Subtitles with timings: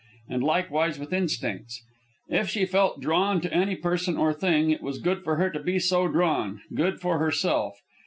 [0.27, 1.83] And likewise with instincts.
[2.27, 5.59] If she felt drawn to any person or thing, it was good for her to
[5.59, 7.79] be so drawn, good for herself.